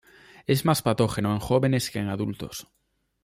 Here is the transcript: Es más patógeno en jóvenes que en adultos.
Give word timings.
Es 0.47 0.65
más 0.65 0.81
patógeno 0.81 1.31
en 1.31 1.37
jóvenes 1.37 1.91
que 1.91 1.99
en 1.99 2.09
adultos. 2.09 2.65